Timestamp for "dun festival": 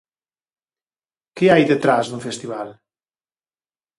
2.07-2.67